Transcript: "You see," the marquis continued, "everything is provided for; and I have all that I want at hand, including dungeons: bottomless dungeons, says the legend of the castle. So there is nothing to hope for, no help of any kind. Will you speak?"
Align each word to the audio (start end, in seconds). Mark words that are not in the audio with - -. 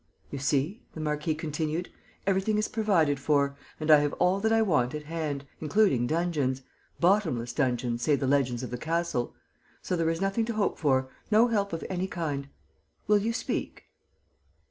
"You 0.31 0.39
see," 0.39 0.81
the 0.95 0.99
marquis 0.99 1.35
continued, 1.35 1.89
"everything 2.25 2.57
is 2.57 2.67
provided 2.67 3.19
for; 3.19 3.55
and 3.79 3.91
I 3.91 3.99
have 3.99 4.13
all 4.13 4.39
that 4.39 4.51
I 4.51 4.63
want 4.63 4.95
at 4.95 5.03
hand, 5.03 5.45
including 5.59 6.07
dungeons: 6.07 6.63
bottomless 6.99 7.53
dungeons, 7.53 8.01
says 8.01 8.17
the 8.17 8.25
legend 8.25 8.63
of 8.63 8.71
the 8.71 8.79
castle. 8.79 9.35
So 9.83 9.95
there 9.95 10.09
is 10.09 10.19
nothing 10.19 10.45
to 10.45 10.53
hope 10.53 10.79
for, 10.79 11.09
no 11.29 11.49
help 11.49 11.71
of 11.71 11.85
any 11.87 12.07
kind. 12.07 12.49
Will 13.05 13.19
you 13.19 13.31
speak?" 13.31 13.89